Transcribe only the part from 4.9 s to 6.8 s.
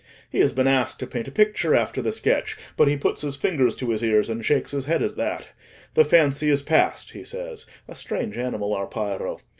at that; the fancy is